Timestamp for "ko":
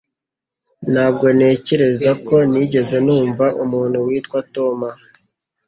2.27-2.35